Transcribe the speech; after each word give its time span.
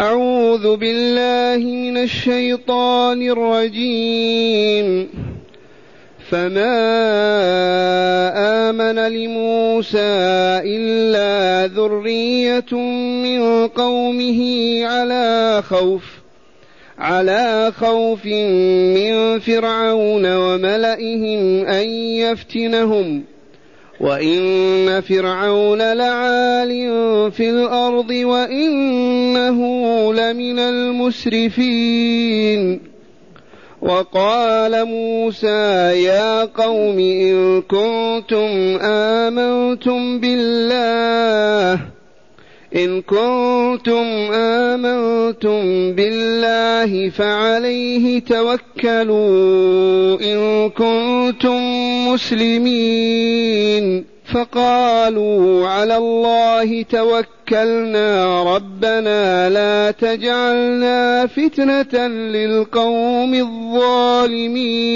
أعوذ 0.00 0.76
بالله 0.76 1.66
من 1.66 1.96
الشيطان 1.96 3.22
الرجيم. 3.22 5.08
فما 6.30 6.80
آمن 8.70 8.98
لموسى 8.98 9.98
إلا 10.64 11.66
ذرية 11.74 12.72
من 13.24 13.68
قومه 13.68 14.40
على 14.84 15.62
خوف 15.68 16.04
على 16.98 17.72
خوف 17.80 18.26
من 18.26 19.38
فرعون 19.38 20.36
وملئهم 20.36 21.66
أن 21.66 21.88
يفتنهم. 21.88 23.24
وإن 24.00 25.00
فرعون 25.00 25.92
لعال 25.92 26.70
في 27.32 27.50
الأرض 27.50 28.10
وإنه 28.10 29.69
لمن 30.14 30.58
المسرفين. 30.58 32.10
وقال 33.82 34.84
موسى 34.84 36.02
يا 36.04 36.44
قوم 36.44 36.98
إن 36.98 37.62
كنتم 37.62 38.78
آمنتم 38.82 40.20
بالله 40.20 41.80
إن 42.76 43.02
كنتم 43.02 44.04
آمنتم 44.32 45.92
بالله 45.92 47.08
فعليه 47.08 48.20
توكلوا 48.20 50.20
إن 50.20 50.70
كنتم 50.70 51.60
مسلمين. 52.08 54.04
فقالوا 54.32 55.68
على 55.68 55.96
الله 55.96 56.82
توكلنا 56.82 58.42
ربنا 58.56 59.48
لا 59.48 59.90
تجعلنا 59.90 61.26
فتنة 61.26 62.06
للقوم 62.08 63.34
الظالمين. 63.34 64.90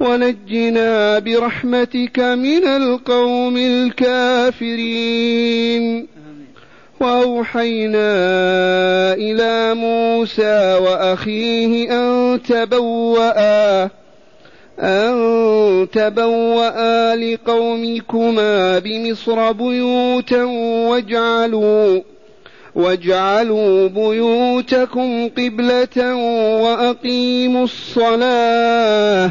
ونجنا 0.00 1.18
برحمتك 1.18 2.18
من 2.18 2.66
القوم 2.66 3.56
الكافرين. 3.56 5.02
وأوحينا 7.00 8.14
إلى 9.14 9.74
موسى 9.74 10.78
وأخيه 10.82 11.90
أن 11.90 12.42
تبوأ 12.42 14.01
أن 14.82 15.88
تبوأ 15.92 17.14
لقومكما 17.14 18.78
بمصر 18.78 19.52
بيوتا 19.52 20.44
واجعلوا 20.88 22.00
واجعلوا 22.74 23.88
بيوتكم 23.88 25.28
قبلة 25.28 26.14
وأقيموا 26.62 27.64
الصلاة 27.64 29.30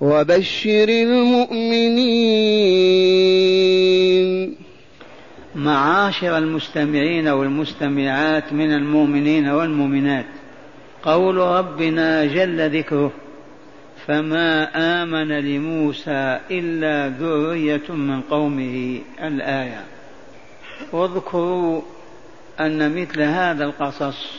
وبشر 0.00 0.88
المؤمنين. 0.88 2.28
معاشر 5.54 6.38
المستمعين 6.38 7.28
والمستمعات 7.28 8.52
من 8.52 8.74
المؤمنين 8.74 9.48
والمؤمنات 9.48 10.26
قول 11.02 11.36
ربنا 11.36 12.24
جل 12.24 12.78
ذكره 12.78 13.12
فما 14.08 14.68
آمن 15.02 15.28
لموسى 15.28 16.40
إلا 16.50 17.08
ذرية 17.08 17.92
من 17.92 18.20
قومه 18.20 19.00
الآية. 19.22 19.84
واذكروا 20.92 21.82
أن 22.60 23.00
مثل 23.00 23.22
هذا 23.22 23.64
القصص 23.64 24.32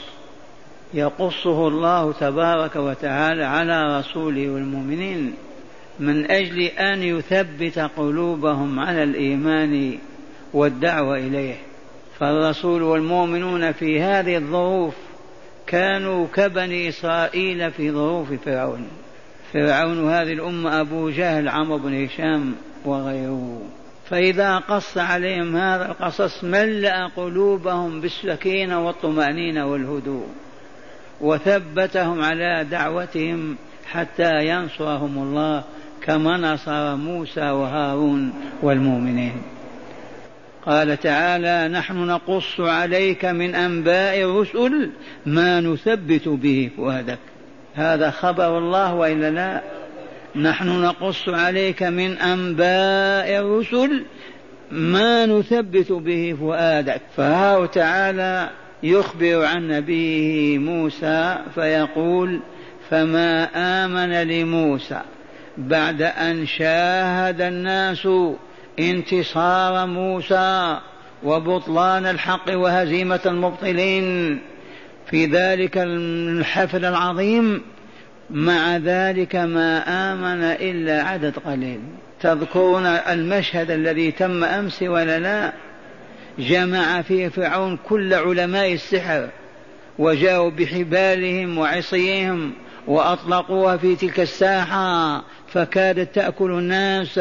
يقصه 0.94 1.68
الله 1.68 2.12
تبارك 2.14 2.76
وتعالى 2.76 3.44
على 3.44 4.00
رسوله 4.00 4.50
والمؤمنين 4.50 5.34
من 6.00 6.32
أجل 6.32 6.62
أن 6.62 7.04
يثبت 7.04 7.80
قلوبهم 7.80 8.80
على 8.80 9.04
الإيمان 9.04 9.98
والدعوة 10.54 11.18
إليه. 11.18 11.56
فالرسول 12.20 12.82
والمؤمنون 12.82 13.72
في 13.72 14.02
هذه 14.02 14.38
الظروف 14.38 14.96
كانوا 15.68 16.28
كبني 16.34 16.90
إسرائيل 16.90 17.72
في 17.72 17.92
ظروف 17.92 18.34
فرعون. 18.46 18.88
فرعون 19.54 20.10
هذه 20.10 20.34
الأمة 20.34 20.82
أبو 20.82 21.10
جهل 21.10 21.50
عمرو 21.50 21.78
بن 21.78 22.04
هشام 22.06 22.56
وغيره. 22.86 23.62
فإذا 24.10 24.58
قص 24.58 24.98
عليهم 24.98 25.56
هذا 25.56 25.86
القصص 25.86 26.44
ملأ 26.44 27.08
قلوبهم 27.08 28.02
بالسكينة 28.02 28.86
والطمأنينة 28.86 29.66
والهدوء 29.66 30.28
وثبتهم 31.22 32.22
على 32.22 32.66
دعوتهم 32.72 33.56
حتى 33.86 34.48
ينصرهم 34.48 35.18
الله 35.18 35.64
كما 36.02 36.38
نصر 36.38 36.96
موسى 36.96 37.50
وهارون 37.50 38.34
والمؤمنين. 38.62 39.42
قال 40.66 41.00
تعالى 41.00 41.68
نحن 41.68 41.98
نقص 41.98 42.60
عليك 42.60 43.26
من 43.26 43.56
أنباء 43.56 44.22
الرسل 44.22 44.92
ما 45.26 45.62
نثبت 45.62 46.28
به 46.28 46.72
فؤادك 46.78 47.20
هذا 47.76 48.12
خبر 48.12 48.58
الله 48.58 48.94
والا 48.94 49.32
لا 49.32 49.62
نحن 50.36 50.82
نقص 50.82 51.30
عليك 51.30 51.84
من 51.84 52.18
أنباء 52.18 53.40
الرسل 53.40 54.04
ما 54.72 55.26
نثبت 55.26 55.92
به 55.92 56.38
فؤادك. 56.40 57.02
فهو 57.18 57.66
تعالى 57.66 58.50
يخبر 58.84 59.46
عن 59.46 59.68
نبيه 59.68 60.58
موسى 60.58 61.38
فيقول 61.56 62.40
فما 62.90 63.50
آمن 63.56 64.28
لموسى 64.28 65.02
بعد 65.58 66.02
أن 66.02 66.46
شاهد 66.46 67.42
الناس 67.42 68.08
انتصار 68.80 69.88
موسى 69.88 70.80
وبطلان 71.24 72.06
الحق 72.06 72.56
وهزيمة 72.56 73.20
المبطلين. 73.26 74.40
في 75.10 75.26
ذلك 75.26 75.78
الحفل 75.78 76.86
العظيم 76.86 77.62
مع 78.30 78.78
ذلك 78.78 79.36
ما 79.36 79.80
آمن 80.14 80.44
إلا 80.44 81.04
عدد 81.04 81.38
قليل. 81.38 81.80
تذكرون 82.22 82.86
المشهد 82.86 83.72
الذي 83.72 84.12
تم 84.12 84.44
أمس 84.44 84.84
ولا 84.84 85.20
لا؟ 85.20 85.54
جمع 86.40 87.02
فيه 87.02 87.28
فرعون 87.28 87.78
كل 87.78 88.14
علماء 88.14 88.74
السحر 88.74 89.30
وجاءوا 90.00 90.50
بحبالهم 90.50 91.58
وعصيهم 91.58 92.54
وأطلقوها 92.88 93.78
في 93.78 93.96
تلك 93.96 94.20
الساحة 94.20 95.24
فكادت 95.48 96.16
تأكل 96.16 96.52
الناس. 96.52 97.20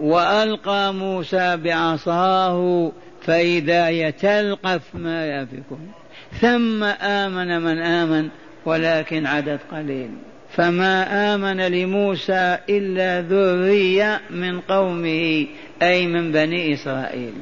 وألقى 0.00 0.94
موسى 0.94 1.56
بعصاه 1.56 2.92
فإذا 3.22 3.86
هي 3.86 4.12
تلقف 4.12 4.80
ما 4.94 5.26
يأفكون. 5.26 5.92
ثم 6.40 6.84
آمن 6.84 7.62
من 7.62 7.78
آمن 7.78 8.28
ولكن 8.64 9.26
عدد 9.26 9.58
قليل. 9.72 10.10
فما 10.50 11.34
آمن 11.34 11.60
لموسى 11.60 12.58
إلا 12.68 13.20
ذرية 13.20 14.20
من 14.30 14.60
قومه 14.60 15.46
أي 15.82 16.06
من 16.06 16.32
بني 16.32 16.74
إسرائيل. 16.74 17.32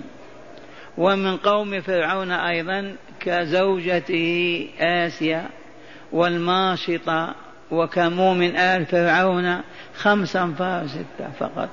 ومن 0.99 1.37
قوم 1.37 1.81
فرعون 1.81 2.31
أيضا 2.31 2.97
كزوجته 3.21 4.69
آسيا 4.81 5.47
والماشطة 6.13 7.35
وكمو 7.71 8.35
من 8.35 8.57
آل 8.57 8.87
فرعون 8.87 9.61
خمسا 9.97 10.55
فستة 10.59 11.31
فقط. 11.39 11.69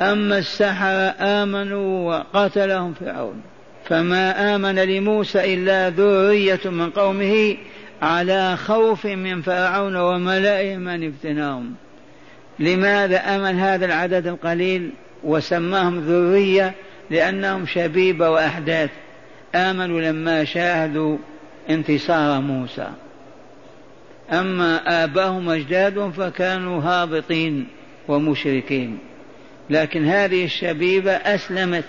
أما 0.00 0.38
السحرة 0.38 1.14
آمنوا 1.20 2.08
وقتلهم 2.08 2.94
فرعون. 2.94 3.42
فما 3.84 4.54
آمن 4.54 4.74
لموسى 4.74 5.54
إلا 5.54 5.90
ذرية 5.90 6.60
من 6.64 6.90
قومه 6.90 7.56
على 8.02 8.56
خوف 8.56 9.06
من 9.06 9.42
فرعون 9.42 9.96
وملئهم 9.96 10.88
أن 10.88 11.02
يفتناهم 11.02 11.74
لماذا 12.58 13.36
أمن 13.36 13.58
هذا 13.58 13.86
العدد 13.86 14.26
القليل 14.26 14.90
وسماهم 15.24 15.98
ذرية؟ 15.98 16.74
لأنهم 17.10 17.66
شبيبة 17.66 18.30
وأحداث. 18.30 18.90
آمنوا 19.54 20.00
لما 20.00 20.44
شاهدوا 20.44 21.18
انتصار 21.70 22.40
موسى. 22.40 22.88
أما 24.32 25.04
آباهم 25.04 25.50
أجدادهم 25.50 26.12
فكانوا 26.12 26.82
هابطين 26.82 27.66
ومشركين. 28.08 28.98
لكن 29.70 30.06
هذه 30.06 30.44
الشبيبة 30.44 31.12
أسلمت. 31.12 31.84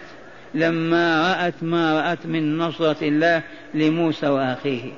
لما 0.54 1.34
رأت 1.34 1.54
ما 1.62 2.02
رأت 2.02 2.26
من 2.26 2.58
نصرة 2.58 2.98
الله 3.02 3.44
لموسى 3.74 4.28
وأخيه. 4.28 4.92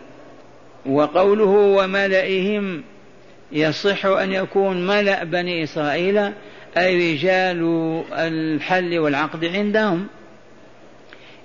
وقوله 0.85 1.49
وملئهم 1.49 2.83
يصح 3.51 4.05
أن 4.05 4.31
يكون 4.31 4.87
ملأ 4.87 5.23
بني 5.23 5.63
إسرائيل 5.63 6.31
أي 6.77 7.13
رجال 7.13 7.61
الحل 8.11 8.99
والعقد 8.99 9.45
عندهم. 9.45 10.07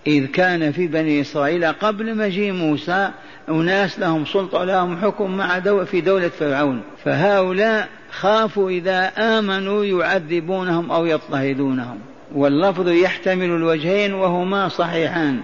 إذ 0.07 0.27
كان 0.27 0.73
في 0.73 0.87
بني 0.87 1.21
إسرائيل 1.21 1.65
قبل 1.65 2.17
مجيء 2.17 2.53
موسى 2.53 3.11
أناس 3.49 3.99
لهم 3.99 4.25
سلطة 4.25 4.59
ولهم 4.59 4.97
حكم 4.97 5.37
مع 5.37 5.59
دولة 5.59 5.85
في 5.85 6.01
دولة 6.01 6.29
فرعون. 6.29 6.83
فهؤلاء 7.05 7.89
خافوا 8.11 8.71
إذا 8.71 9.13
آمنوا 9.19 9.85
يعذبونهم 9.85 10.91
أو 10.91 11.07
يضطهدونهم. 11.07 11.99
واللفظ 12.35 12.89
يحتمل 12.89 13.51
الوجهين 13.51 14.15
وهما 14.15 14.69
صحيحان. 14.69 15.41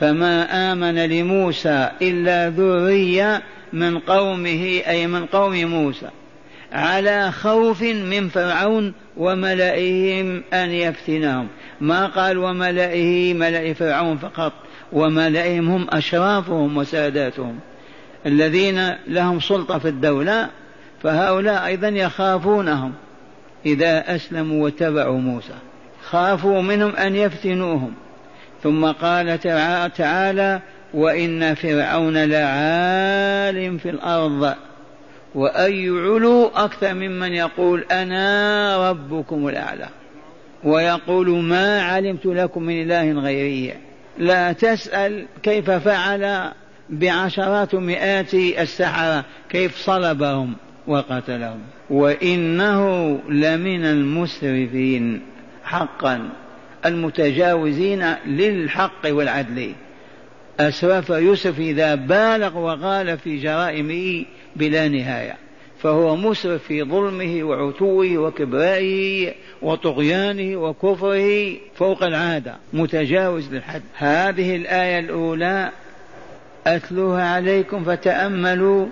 فما 0.00 0.72
آمن 0.72 0.94
لموسى 0.94 1.90
إلا 2.02 2.48
ذرية 2.48 3.42
من 3.72 3.98
قومه 3.98 4.82
أي 4.86 5.06
من 5.06 5.26
قوم 5.26 5.64
موسى 5.64 6.08
على 6.72 7.32
خوف 7.32 7.82
من 7.82 8.28
فرعون 8.28 8.94
وملئهم 9.16 10.42
أن 10.52 10.70
يفتنهم. 10.70 11.48
ما 11.80 12.06
قال 12.06 12.38
وملئه 12.38 13.34
ملئ 13.34 13.74
فرعون 13.74 14.16
فقط 14.16 14.52
وملئهم 14.92 15.70
هم 15.70 15.86
أشرافهم 15.90 16.76
وساداتهم 16.76 17.58
الذين 18.26 18.94
لهم 19.08 19.40
سلطة 19.40 19.78
في 19.78 19.88
الدولة 19.88 20.48
فهؤلاء 21.02 21.66
أيضا 21.66 21.88
يخافونهم. 21.88 22.92
إذا 23.66 24.14
أسلموا 24.14 24.64
واتبعوا 24.64 25.18
موسى. 25.18 25.54
خافوا 26.04 26.62
منهم 26.62 26.96
أن 26.96 27.16
يفتنوهم. 27.16 27.94
ثم 28.62 28.86
قال 28.86 29.40
تعالى 29.96 30.60
وإن 30.94 31.54
فرعون 31.54 32.24
لعال 32.24 33.78
في 33.78 33.90
الأرض. 33.90 34.54
وأي 35.34 35.88
علو 35.88 36.46
أكثر 36.54 36.94
ممن 36.94 37.32
يقول 37.32 37.84
أنا 37.92 38.90
ربكم 38.90 39.48
الأعلى. 39.48 39.88
ويقول 40.64 41.30
ما 41.30 41.82
علمت 41.82 42.26
لكم 42.26 42.62
من 42.62 42.82
إله 42.82 43.12
غيري. 43.12 43.74
لا 44.18 44.52
تسأل 44.52 45.26
كيف 45.42 45.70
فعل 45.70 46.52
بعشرات 46.90 47.74
مئات 47.74 48.34
السحرة 48.34 49.24
كيف 49.48 49.76
صلبهم. 49.76 50.54
وقتلهم. 50.86 51.60
وإنه 51.90 53.18
لمن 53.28 53.84
المسرفين 53.84 55.22
حقا 55.64 56.28
المتجاوزين 56.86 58.14
للحق 58.26 59.06
والعدل. 59.06 59.72
أسرف 60.60 61.10
يوسف 61.10 61.58
إذا 61.58 61.94
بالغ 61.94 62.58
وغال 62.58 63.18
في 63.18 63.36
جرائمه 63.36 64.24
بلا 64.56 64.88
نهاية 64.88 65.36
فهو 65.78 66.16
مسرف 66.16 66.62
في 66.62 66.82
ظلمه 66.82 67.44
وعتوه 67.44 68.18
وكبرائه 68.18 69.34
وطغيانه 69.62 70.56
وكفره 70.56 71.56
فوق 71.74 72.02
العادة 72.02 72.56
متجاوز 72.72 73.54
للحد. 73.54 73.82
هذه 73.94 74.56
الآية 74.56 74.98
الأولى 74.98 75.70
أتلوها 76.66 77.28
عليكم 77.28 77.84
فتأملوا 77.84 78.86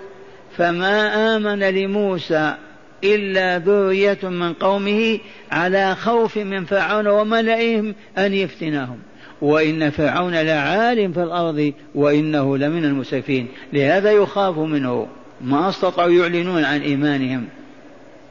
فما 0.57 1.35
آمن 1.35 1.59
لموسى 1.59 2.55
إلا 3.03 3.57
ذرية 3.57 4.17
من 4.23 4.53
قومه 4.53 5.19
على 5.51 5.95
خوف 5.95 6.37
من 6.37 6.65
فرعون 6.65 7.07
وملئهم 7.07 7.95
أن 8.17 8.33
يفتنهم. 8.33 8.97
وإن 9.41 9.89
فرعون 9.89 10.33
لعالم 10.33 11.11
في 11.13 11.23
الأرض 11.23 11.73
وإنه 11.95 12.57
لمن 12.57 12.85
المسرفين. 12.85 13.47
لهذا 13.73 14.11
يخاف 14.11 14.57
منه. 14.57 15.07
ما 15.41 15.69
استطاعوا 15.69 16.11
يعلنون 16.11 16.63
عن 16.63 16.81
إيمانهم. 16.81 17.45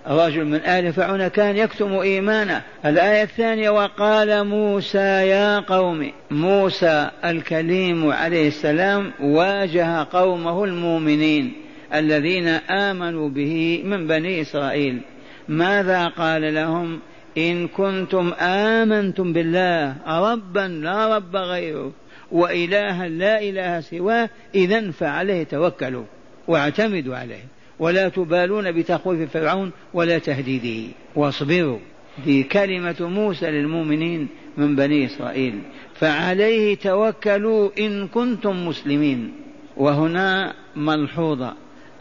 رجل 0.09 0.45
من 0.45 0.55
آل 0.55 0.93
فرعون 0.93 1.29
كان 1.29 1.57
يكتم 1.57 1.93
إيمانه. 1.93 2.63
الآية 2.87 3.23
الثانية 3.23 3.71
وقال 3.71 4.45
موسى 4.45 4.99
يا 4.99 5.59
قوم 5.59 6.13
موسى 6.31 7.11
الكليم 7.25 8.11
عليه 8.13 8.49
السلام 8.49 9.11
واجه 9.21 10.07
قومه 10.13 10.65
المؤمنين. 10.65 11.53
الذين 11.95 12.49
آمنوا 12.49 13.29
به 13.29 13.83
من 13.85 14.07
بني 14.07 14.41
إسرائيل. 14.41 15.01
ماذا 15.49 16.09
قال 16.09 16.55
لهم؟ 16.55 16.99
إن 17.39 17.69
كنتم 17.69 18.33
آمنتم 18.41 19.33
بالله 19.33 19.97
ربا 20.07 20.69
لا 20.69 21.17
رب 21.17 21.37
غيره 21.37 21.93
وإلها 22.33 23.09
لا 23.09 23.43
إله 23.43 23.81
سواه 23.81 24.31
إذا 24.55 24.91
فعليه 24.91 25.43
توكلوا 25.43 26.05
واعتمدوا 26.49 27.17
عليه. 27.17 27.45
ولا 27.79 28.09
تبالون 28.09 28.73
بتخويف 28.73 29.31
فرعون 29.31 29.71
ولا 29.95 30.19
تهديده. 30.19 30.93
واصبروا. 31.17 31.79
دي 32.25 32.43
كلمة 32.43 32.97
موسى 33.01 33.47
للمؤمنين 33.47 34.29
من 34.57 34.77
بني 34.77 35.07
إسرائيل. 35.07 35.59
فعليه 35.95 36.75
توكلوا 36.75 37.71
إن 37.79 38.09
كنتم 38.09 38.67
مسلمين. 38.67 39.33
وهنا 39.77 40.55
ملحوظة. 40.77 41.55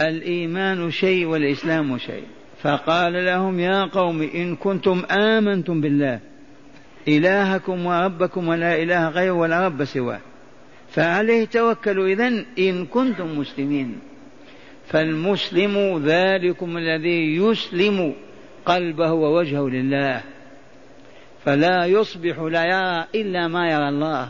الإيمان 0.07 0.91
شيء 0.91 1.25
والإسلام 1.25 1.97
شيء. 1.97 2.23
فقال 2.61 3.25
لهم 3.25 3.59
يا 3.59 3.85
قوم 3.85 4.21
إن 4.21 4.55
كنتم 4.55 5.03
آمنتم 5.11 5.81
بالله 5.81 6.19
إلهكم 7.07 7.85
وربكم 7.85 8.47
ولا 8.47 8.83
إله 8.83 9.09
غيره 9.09 9.31
ولا 9.31 9.65
رب 9.65 9.83
سواه. 9.83 10.19
فعليه 10.89 11.45
توكلوا 11.45 12.07
إذن 12.07 12.45
إن 12.59 12.85
كنتم 12.85 13.39
مسلمين 13.39 13.99
فالمسلم 14.87 16.03
ذلكم 16.05 16.77
الذي 16.77 17.35
يسلم 17.35 18.13
قلبه 18.65 19.11
ووجهه 19.11 19.69
لله. 19.69 20.21
فلا 21.45 21.85
يصبح 21.85 22.39
لا 22.39 22.63
يرى 22.65 23.05
إلا 23.15 23.47
ما 23.47 23.71
يرى 23.71 23.89
الله. 23.89 24.29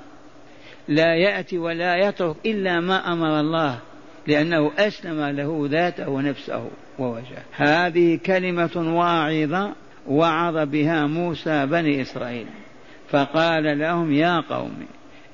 لا 0.88 1.16
يأتي 1.16 1.58
ولا 1.58 2.08
يترك 2.08 2.36
إلا 2.46 2.80
ما 2.80 3.14
أمر 3.14 3.40
الله. 3.40 3.80
لأنه 4.28 4.72
أسلم 4.78 5.22
له 5.22 5.68
ذاته 5.72 6.10
ونفسه 6.10 6.68
ووجهه. 7.00 7.44
هذه 7.52 8.20
كلمة 8.26 8.96
واعظة 8.98 9.72
وعظ 10.08 10.58
بها 10.58 11.06
موسى 11.06 11.66
بني 11.66 12.02
إسرائيل. 12.02 12.48
فقال 13.10 13.80
لهم 13.80 14.14
يا 14.14 14.40
قوم 14.40 14.86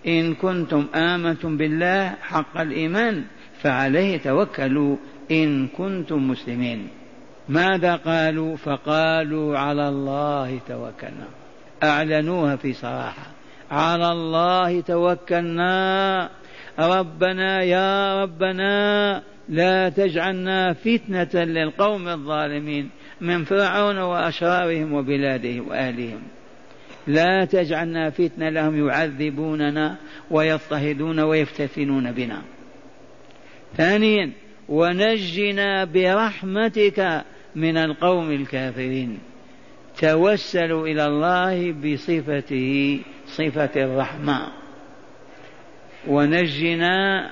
إن 0.07 0.33
كنتم 0.35 0.85
آمنتم 0.95 1.57
بالله 1.57 2.15
حق 2.21 2.57
الإيمان 2.57 3.23
فعليه 3.61 4.17
توكلوا 4.17 4.95
إن 5.31 5.67
كنتم 5.67 6.27
مسلمين. 6.27 6.87
ماذا 7.49 7.95
قالوا؟ 7.95 8.55
فقالوا 8.55 9.57
على 9.57 9.89
الله 9.89 10.59
توكلنا. 10.67 11.27
أعلنوها 11.83 12.55
في 12.55 12.73
صراحة. 12.73 13.27
على 13.71 14.11
الله 14.11 14.81
توكلنا 14.81 16.29
ربنا 16.79 17.63
يا 17.63 18.23
ربنا 18.23 19.23
لا 19.49 19.89
تجعلنا 19.89 20.73
فتنة 20.73 21.43
للقوم 21.43 22.07
الظالمين 22.07 22.89
من 23.21 23.43
فرعون 23.43 23.97
وأشرارهم 23.97 24.93
وبلادهم 24.93 25.67
وأهلهم 25.67 26.21
لا 27.07 27.45
تجعلنا 27.45 28.09
فتنة 28.09 28.49
لهم 28.49 28.87
يعذبوننا 28.87 29.95
ويضطهدون 30.31 31.19
ويفتتنون 31.19 32.11
بنا. 32.11 32.41
ثانيا 33.77 34.31
ونجنا 34.69 35.85
برحمتك 35.85 37.23
من 37.55 37.77
القوم 37.77 38.31
الكافرين. 38.31 39.19
توسلوا 39.97 40.87
إلى 40.87 41.05
الله 41.05 41.71
بصفته 41.71 42.99
صفة 43.27 43.71
الرحمة. 43.75 44.56
ونجنا 46.07 47.29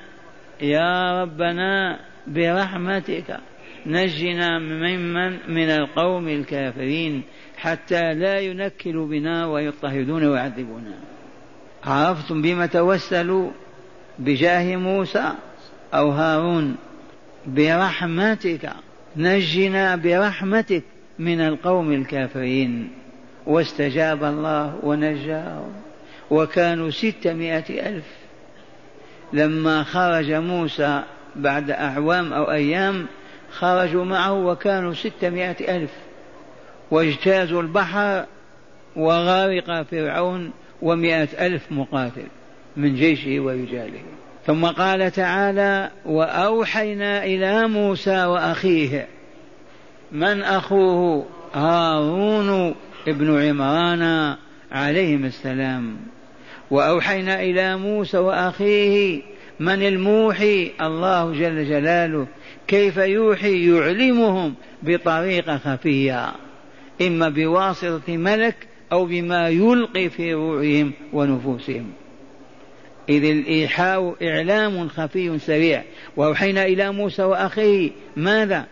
يا 0.62 1.22
ربنا 1.22 2.00
برحمتك. 2.27 3.39
نجنا 3.86 4.60
ممن 4.60 5.53
من 5.53 5.70
القوم 5.70 6.27
الكافرين 6.27 7.24
حتى 7.58 8.13
لا 8.13 8.39
ينكلوا 8.39 9.08
بنا 9.08 9.46
ويضطهدون 9.46 10.24
ويعذبونا. 10.25 10.94
عرفتم 11.84 12.41
بما 12.41 12.65
توسلوا 12.65 13.51
بجاه 14.20 14.75
موسى 14.75 15.32
أو 15.94 16.10
هارون؟ 16.10 16.75
برحمتك. 17.48 18.70
نجنا 19.17 19.96
برحمتك 19.96 20.84
من 21.20 21.41
القوم 21.41 21.91
الكافرين. 21.91 22.89
واستجاب 23.46 24.24
الله 24.24 24.79
ونجاهم. 24.84 25.74
وكانوا 26.32 26.89
ستمائة 26.89 27.89
ألف. 27.89 28.25
لما 29.34 29.84
خرج 29.84 30.32
موسى 30.32 31.03
بعد 31.36 31.72
أعوام 31.72 32.34
أو 32.34 32.51
أيام 32.51 33.05
خرجوا 33.51 34.05
معه 34.05 34.34
وكانوا 34.34 34.94
ستمائة 34.94 35.77
ألف. 35.77 35.91
واجتازوا 36.91 37.62
البحر 37.62 38.25
وغارق 38.96 39.82
فرعون 39.82 40.51
ومائة 40.82 41.27
ألف 41.48 41.72
مقاتل 41.72 42.27
من 42.77 42.96
جيشه 42.96 43.39
ورجاله. 43.39 44.01
ثم 44.46 44.65
قال 44.65 45.12
تعالى 45.12 45.91
وأوحينا 46.05 47.24
إلى 47.24 47.67
موسى 47.67 48.25
وأخيه 48.25 49.08
من 50.12 50.41
أخوه 50.41 51.25
هارون 51.53 52.75
ابن 53.08 53.41
عمران 53.41 54.36
عليهم 54.72 55.25
السلام. 55.25 55.98
وأوحينا 56.72 57.41
إلى 57.41 57.77
موسى 57.77 58.17
وأخيه 58.17 59.22
من 59.60 59.88
الموحي؟ 59.88 60.72
الله 60.81 61.31
جل 61.31 61.65
جلاله. 61.65 62.27
كيف 62.67 62.98
يوحي؟ 62.98 63.75
يعلمهم 63.75 64.53
بطريقة 64.84 65.57
خفية. 65.57 66.31
إما 67.01 67.29
بواسطة 67.29 68.17
ملك 68.17 68.55
أو 68.91 69.05
بما 69.05 69.50
يلقي 69.50 70.10
في 70.10 70.34
روعهم 70.34 70.93
ونفوسهم. 71.13 71.91
إذ 73.10 73.24
الإيحاء 73.24 74.15
إعلام 74.24 74.88
خفي 74.88 75.39
سريع. 75.39 75.84
وأوحينا 76.17 76.65
إلى 76.65 76.91
موسى 76.91 77.24
وأخيه 77.24 77.91
ماذا؟ 78.15 78.65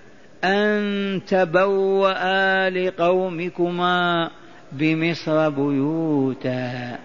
أن 0.43 1.21
تبوأ 1.27 2.69
لقومكما 2.69 4.29
بمصر 4.71 5.49
بيوتا. 5.49 6.99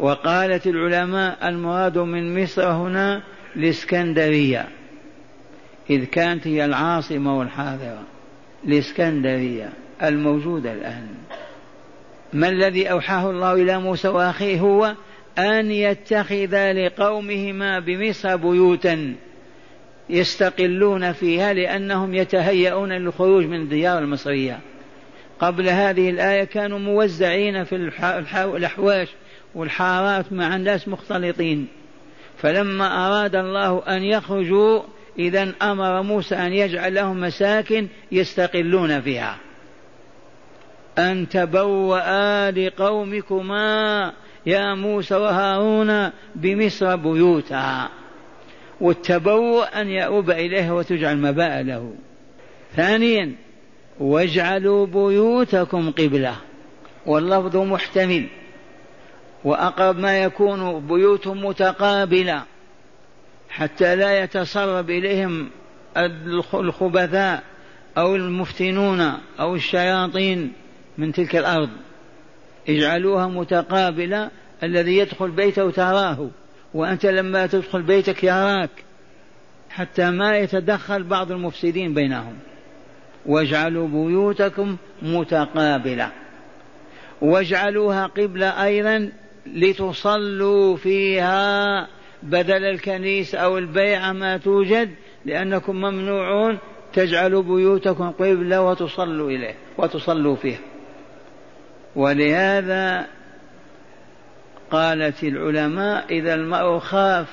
وقالت 0.00 0.66
العلماء 0.66 1.48
المراد 1.48 1.98
من 1.98 2.42
مصر 2.42 2.70
هنا 2.70 3.22
الإسكندرية. 3.56 4.68
إذ 5.90 6.04
كانت 6.04 6.46
هي 6.46 6.64
العاصمة 6.64 7.38
والحاضرة. 7.38 8.02
الإسكندرية 8.64 9.72
الموجودة 10.02 10.72
الآن. 10.72 11.08
ما 12.32 12.48
الذي 12.48 12.90
أوحاه 12.90 13.30
الله 13.30 13.52
إلى 13.52 13.78
موسى 13.78 14.08
وأخيه 14.08 14.60
هو 14.60 14.94
أن 15.38 15.70
يتخذ 15.70 16.72
لقومهما 16.72 17.78
بمصر 17.78 18.36
بيوتا 18.36 19.14
يستقلون 20.10 21.12
فيها 21.12 21.52
لأنهم 21.52 22.14
يتهيئون 22.14 22.92
للخروج 22.92 23.44
من 23.44 23.60
الديار 23.60 23.98
المصرية. 23.98 24.60
قبل 25.38 25.68
هذه 25.68 26.10
الآية 26.10 26.44
كانوا 26.44 26.78
موزعين 26.78 27.64
في 27.64 27.76
الأحواش 28.36 29.08
والحارات 29.56 30.32
مع 30.32 30.56
الناس 30.56 30.88
مختلطين. 30.88 31.66
فلما 32.38 33.06
أراد 33.06 33.36
الله 33.36 33.82
أن 33.88 34.02
يخرجوا 34.02 34.82
إذا 35.18 35.52
أمر 35.62 36.02
موسى 36.02 36.34
أن 36.34 36.52
يجعل 36.52 36.94
لهم 36.94 37.20
مساكن 37.20 37.88
يستقلون 38.12 39.00
فيها. 39.00 39.36
أن 40.98 41.28
تبوأ 41.28 42.50
لقومكما 42.50 44.12
يا 44.46 44.74
موسى 44.74 45.14
وهارون 45.14 46.10
بمصر 46.34 46.96
بيوتا. 46.96 47.88
والتبوء 48.80 49.80
أن 49.80 49.88
يؤوب 49.88 50.30
إليه 50.30 50.74
وتجعل 50.74 51.18
مباء 51.18 51.62
له. 51.62 51.94
ثانيا 52.76 53.32
واجعلوا 54.00 54.86
بيوتكم 54.86 55.90
قبلة. 55.90 56.36
واللفظ 57.06 57.56
محتمل. 57.56 58.26
وأقرب 59.46 59.98
ما 59.98 60.18
يكون 60.18 60.86
بيوت 60.86 61.28
متقابلة 61.28 62.42
حتى 63.48 63.96
لا 63.96 64.22
يتسرب 64.22 64.90
إليهم 64.90 65.50
الخبثاء 66.54 67.42
أو 67.98 68.16
المفتنون 68.16 69.12
أو 69.40 69.54
الشياطين 69.54 70.52
من 70.98 71.12
تلك 71.12 71.36
الأرض. 71.36 71.68
اجعلوها 72.68 73.26
متقابلة 73.26 74.30
الذي 74.62 74.96
يدخل 74.96 75.30
بيته 75.30 75.70
تراه 75.70 76.28
وأنت 76.74 77.06
لما 77.06 77.46
تدخل 77.46 77.82
بيتك 77.82 78.24
يراك 78.24 78.70
حتى 79.70 80.10
ما 80.10 80.38
يتدخل 80.38 81.02
بعض 81.02 81.32
المفسدين 81.32 81.94
بينهم. 81.94 82.36
واجعلوا 83.26 83.88
بيوتكم 83.88 84.76
متقابلة. 85.02 86.10
واجعلوها 87.20 88.06
قبلة 88.06 88.64
أيضا 88.64 89.12
لتصلوا 89.54 90.76
فيها 90.76 91.88
بدل 92.22 92.64
الكنيسة 92.64 93.38
أو 93.38 93.58
البيعة 93.58 94.12
ما 94.12 94.36
توجد 94.36 94.90
لأنكم 95.24 95.76
ممنوعون 95.76 96.58
تجعلوا 96.92 97.42
بيوتكم 97.42 98.10
قبلة 98.10 98.62
وتصلوا 98.62 99.30
إليه 99.30 99.54
وتصلوا 99.78 100.36
فيها. 100.36 100.58
ولهذا 101.96 103.06
قالت 104.70 105.24
العلماء 105.24 106.06
إذا 106.10 106.34
المرء 106.34 106.78
خاف 106.78 107.26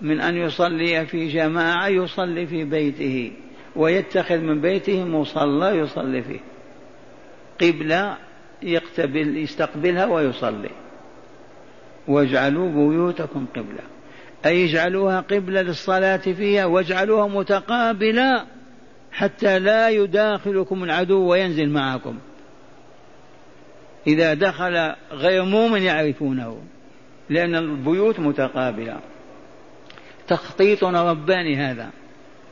من 0.00 0.20
أن 0.20 0.36
يصلي 0.36 1.06
في 1.06 1.28
جماعة 1.28 1.88
يصلي 1.88 2.46
في 2.46 2.64
بيته 2.64 3.32
ويتخذ 3.76 4.38
من 4.38 4.60
بيته 4.60 5.04
مصلى 5.04 5.78
يصلي 5.78 6.22
فيه. 6.22 6.40
قبلة 7.60 8.16
يقتبل 8.62 9.36
يستقبلها 9.36 10.06
ويصلي. 10.06 10.70
واجعلوا 12.08 12.68
بيوتكم 12.68 13.46
قبلة. 13.56 13.82
أي 14.46 14.64
اجعلوها 14.64 15.20
قبلة 15.20 15.62
للصلاة 15.62 16.16
فيها 16.16 16.64
واجعلوها 16.64 17.26
متقابلة 17.26 18.44
حتى 19.12 19.58
لا 19.58 19.88
يداخلكم 19.88 20.84
العدو 20.84 21.18
وينزل 21.18 21.68
معكم. 21.68 22.18
إذا 24.06 24.34
دخل 24.34 24.92
غير 25.12 25.44
مؤمن 25.44 25.82
يعرفونه 25.82 26.58
لأن 27.30 27.54
البيوت 27.54 28.20
متقابلة. 28.20 29.00
تخطيط 30.28 30.84
رباني 30.84 31.56
هذا 31.56 31.90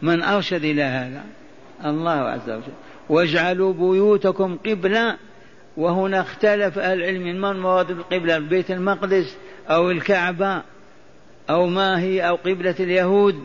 من 0.03 0.23
أرشد 0.23 0.65
إلى 0.65 0.83
هذا؟ 0.83 1.25
الله 1.85 2.11
عز 2.11 2.51
وجل. 2.51 2.73
واجعلوا 3.09 3.73
بيوتكم 3.73 4.57
قبلة 4.67 5.17
وهنا 5.81 6.21
اختلف 6.21 6.79
العلم 6.79 7.23
من 7.23 7.61
مراد 7.61 7.93
بالقبلة 7.93 8.39
بيت 8.39 8.71
المقدس 8.71 9.37
أو 9.69 9.91
الكعبة 9.91 10.63
أو 11.51 11.67
ما 11.67 12.01
هي 12.01 12.29
أو 12.29 12.37
قبلة 12.37 12.75
اليهود. 12.81 13.45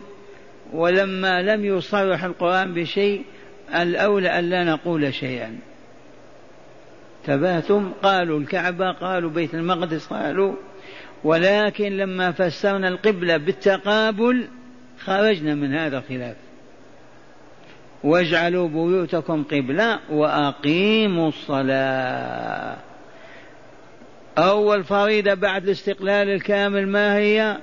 ولما 0.73 1.41
لم 1.41 1.65
يصرح 1.65 2.23
القرآن 2.23 2.73
بشيء 2.73 3.23
الأولى 3.75 4.39
أن 4.39 4.49
لا 4.49 4.63
نقول 4.63 5.13
شيئا. 5.13 5.57
تبهتم؟ 7.25 7.91
قالوا 8.03 8.39
الكعبة 8.39 8.91
قالوا 8.91 9.29
بيت 9.29 9.53
المقدس 9.53 10.07
قالوا. 10.07 10.55
ولكن 11.23 11.97
لما 11.97 12.31
فسرنا 12.31 12.87
القبلة 12.87 13.37
بالتقابل 13.37 14.47
خرجنا 14.99 15.55
من 15.55 15.73
هذا 15.73 15.97
الخلاف. 15.97 16.35
واجعلوا 18.05 18.67
بيوتكم 18.67 19.43
قبلة 19.43 19.99
وأقيموا 20.09 21.27
الصلاة. 21.29 22.75
أول 24.37 24.83
فريضة 24.83 25.33
بعد 25.33 25.63
الاستقلال 25.63 26.29
الكامل 26.29 26.87
ما 26.87 27.17
هي؟ 27.17 27.57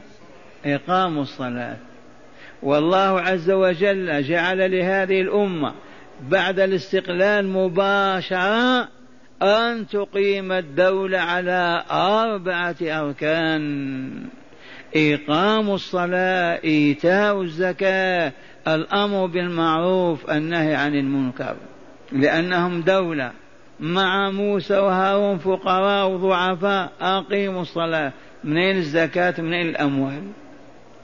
إقام 0.67 1.19
الصلاة. 1.19 1.77
والله 2.63 3.21
عز 3.21 3.51
وجل 3.51 4.23
جعل 4.23 4.71
لهذه 4.71 5.21
الأمة 5.21 5.75
بعد 6.29 6.61
الاستقلال 6.61 7.49
مباشرة 7.49 8.89
أن 9.43 9.87
تقيم 9.87 10.53
الدولة 10.53 11.19
على 11.19 11.85
أربعة 11.91 12.77
أركان 12.83 14.25
إقام 14.97 15.71
الصلاة 15.71 16.61
إيتاء 16.65 17.43
الزكاة 17.43 18.33
الأمر 18.69 19.27
بالمعروف 19.27 20.31
النهي 20.31 20.75
عن 20.75 20.95
المنكر 20.95 21.57
لأنهم 22.13 22.81
دولة 22.81 23.33
مع 23.81 24.31
موسى 24.31 24.79
وهارون 24.79 25.39
فقراء 25.39 26.09
وضعفاء 26.09 26.93
أقيموا 27.01 27.63
الصلاة. 27.63 28.13
منين 28.45 28.77
الزكاة؟ 28.77 29.35
منين 29.39 29.69
الأموال؟ 29.69 30.23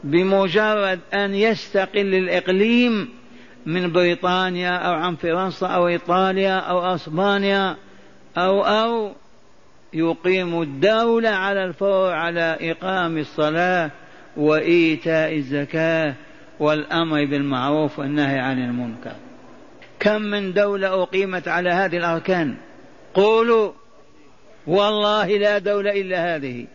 بمجرد 0.04 1.00
أن 1.14 1.34
يستقل 1.34 2.14
الإقليم 2.14 3.08
من 3.66 3.92
بريطانيا 3.92 4.76
أو 4.76 4.92
عن 4.92 5.16
فرنسا 5.16 5.66
أو 5.66 5.88
إيطاليا 5.88 6.58
أو 6.58 6.94
أسبانيا 6.94 7.76
أو 8.36 8.62
أو 8.62 9.12
يقيم 9.92 10.62
الدولة 10.62 11.28
على 11.28 11.64
الفور 11.64 12.12
على 12.12 12.58
إقام 12.60 13.18
الصلاة 13.18 13.90
وإيتاء 14.36 15.34
الزكاة. 15.34 16.14
والأمر 16.60 17.24
بالمعروف 17.24 17.98
والنهي 17.98 18.38
عن 18.38 18.58
المنكر. 18.58 19.14
كم 20.00 20.22
من 20.22 20.52
دولة 20.52 21.02
أقيمت 21.02 21.48
على 21.48 21.70
هذه 21.70 21.96
الأركان؟ 21.96 22.56
قولوا 23.14 23.72
والله 24.66 25.26
لا 25.26 25.58
دولة 25.58 26.00
إلا 26.00 26.36
هذه. 26.36 26.66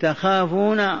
تخافون 0.00 1.00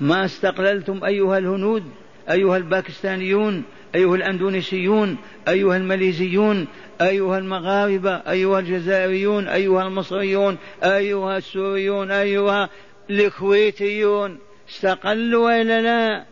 ما 0.00 0.24
استقللتم 0.24 1.04
أيها 1.04 1.38
الهنود 1.38 1.84
أيها 2.30 2.56
الباكستانيون 2.56 3.62
أيها 3.94 4.14
الأندونيسيون 4.14 5.16
أيها 5.48 5.76
الماليزيون 5.76 6.66
أيها 7.00 7.38
المغاربة 7.38 8.10
أيها 8.10 8.58
الجزائريون 8.58 9.48
أيها 9.48 9.82
المصريون 9.82 10.58
أيها 10.82 11.36
السوريون 11.36 12.10
أيها 12.10 12.68
الكويتيون 13.10 14.38
استقلوا 14.70 15.44
وإلا 15.46 15.80
لا؟ 15.80 16.24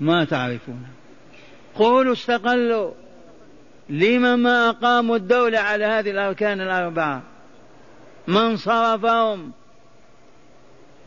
ما 0.00 0.24
تعرفون. 0.24 0.86
قولوا 1.74 2.12
من 8.26 8.56
صرفهم؟ 8.56 9.52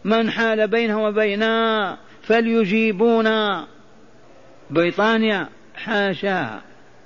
من 0.04 0.32
حال 0.32 0.68
بينهم 0.68 1.02
وبيننا 1.02 1.98
فليجيبونا. 2.24 3.68
بريطانيا 4.70 5.50
حاشا. 5.76 6.62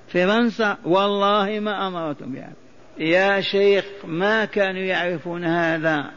فرنسا 0.08 0.78
والله 0.86 1.60
ما 1.60 1.88
أمرتم 1.88 2.32
بها 2.32 2.54
يا 2.98 3.42
شيخ 3.42 3.86
ما 4.04 4.46
كانوا 4.46 4.82
يعرفون 4.82 5.46
هذا. 5.46 6.12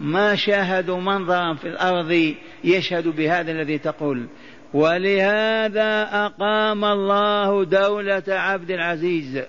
ما 0.00 0.34
شاهدوا 0.34 1.00
منظرا 1.00 1.54
في 1.54 1.68
الأرض 1.68 2.34
يشهد 2.64 3.08
بهذا 3.08 3.52
الذي 3.52 3.78
تقول. 3.78 4.26
ولهذا 4.74 6.08
أقام 6.12 6.84
الله 6.84 7.64
دولة 7.64 8.22
عبد 8.28 8.70
العزيز 8.70 9.42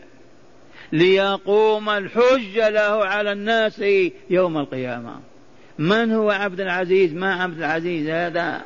ليقوم 0.91 1.89
الحج 1.89 2.57
له 2.57 3.05
على 3.05 3.31
الناس 3.31 3.83
يوم 4.29 4.57
القيامة. 4.57 5.19
من 5.79 6.11
هو 6.11 6.29
عبد 6.29 6.59
العزيز؟ 6.59 7.13
ما 7.13 7.33
عبد 7.43 7.57
العزيز؟ 7.57 8.09
هذا 8.09 8.61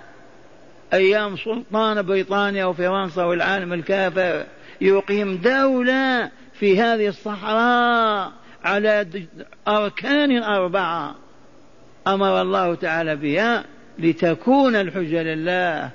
أيام 0.94 1.38
سلطان 1.38 2.02
بريطانيا 2.02 2.66
وفرنسا 2.66 3.24
والعالم 3.24 3.74
الكافر. 3.74 4.46
يقيم 4.82 5.38
دولة 5.38 6.32
في 6.54 6.82
هذه 6.82 7.08
الصحراء 7.08 8.32
على 8.64 9.06
أركان 9.68 10.44
أربعة. 10.44 11.23
أمر 12.08 12.42
الله 12.42 12.76
تعالى 12.76 13.16
بها 13.16 13.64
لتكون 14.00 14.76
الحجة 14.76 15.24
لله. 15.24 15.90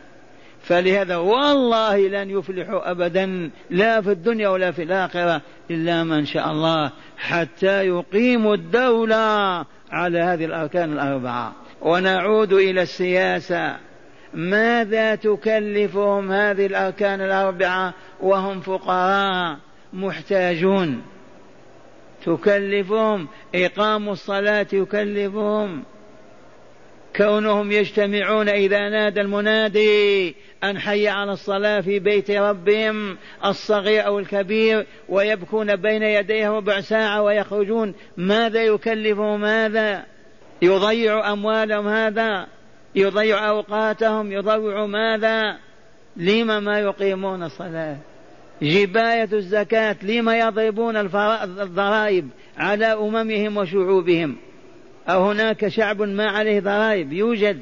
فلهذا 0.62 1.16
والله 1.16 2.08
لن 2.08 2.30
يفلحوا 2.30 2.90
أبدا 2.90 3.50
لا 3.70 4.00
في 4.00 4.10
الدنيا 4.10 4.48
ولا 4.48 4.70
في 4.70 4.82
الآخرة 4.82 5.42
إلا 5.70 6.04
من 6.04 6.24
شاء 6.24 6.50
الله 6.50 6.90
حتى 7.18 7.86
يقيموا 7.86 8.54
الدولة 8.54 9.64
على 9.90 10.20
هذه 10.20 10.44
الأركان 10.44 10.92
الأربعة. 10.92 11.52
ونعود 11.80 12.52
إلى 12.52 12.82
السياسة. 12.82 13.76
ماذا 14.34 15.14
تكلفهم 15.14 16.32
هذه 16.32 16.66
الأركان 16.66 17.20
الأربعة 17.20 17.94
وهم 18.20 18.60
فقراء؟ 18.60 19.56
محتاجون. 19.92 21.02
تكلفهم 22.26 23.28
إقام 23.54 24.08
الصلاة 24.08 24.66
يكلفهم. 24.72 25.82
كونهم 27.16 27.72
يجتمعون 27.72 28.48
إذا 28.48 28.88
نادى 28.88 29.20
المنادي 29.20 30.34
أن 30.64 30.78
حي 30.78 31.08
على 31.08 31.32
الصلاة 31.32 31.80
في 31.80 31.98
بيت 31.98 32.30
ربهم 32.30 33.16
الصغير 33.44 34.06
أو 34.06 34.18
الكبير 34.18 34.86
ويبكون 35.08 35.76
بين 35.76 36.02
يديه 36.02 36.48
ربع 36.50 36.80
ساعة 36.80 37.22
ويخرجون. 37.22 37.94
ماذا 38.16 38.62
يكلفهم 38.62 39.44
هذا 39.44 40.04
يضيع 40.62 41.32
أموالهم 41.32 41.88
هذا؟ 41.88 42.46
يضيع 42.94 43.48
أوقاتهم؟ 43.48 44.32
يضيع 44.32 44.86
ماذا؟ 44.86 45.56
لم 46.16 46.64
ما 46.64 46.80
يقيمون 46.80 47.42
الصلاة؟ 47.42 47.96
جباية 48.62 49.28
الزكاة 49.32 49.96
لم 50.02 50.28
يضربون 50.28 50.96
الضرائب 50.96 52.28
على 52.58 52.86
أممهم 52.86 53.56
وشعوبهم؟ 53.56 54.36
أو 55.08 55.30
هناك 55.30 55.68
شعب 55.68 56.02
ما 56.02 56.26
عليه 56.26 56.60
ضرائب. 56.60 57.12
يوجد. 57.12 57.60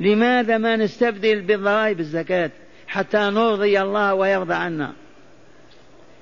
لماذا 0.00 0.58
ما 0.58 0.76
نستبدل 0.76 1.40
بالضرائب 1.40 2.00
الزكاة 2.00 2.50
حتى 2.86 3.18
نرضي 3.18 3.80
الله 3.80 4.14
ويرضى 4.14 4.54
عنا؟ 4.54 4.92